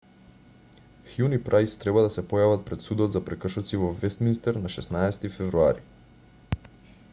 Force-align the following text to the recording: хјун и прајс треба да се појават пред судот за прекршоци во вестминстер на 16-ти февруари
хјун 1.09 1.35
и 1.35 1.39
прајс 1.49 1.75
треба 1.83 2.03
да 2.05 2.13
се 2.15 2.23
појават 2.31 2.65
пред 2.69 2.81
судот 2.87 3.13
за 3.17 3.23
прекршоци 3.29 3.81
во 3.83 3.93
вестминстер 4.01 4.61
на 4.65 4.75
16-ти 4.77 5.33
февруари 5.39 5.89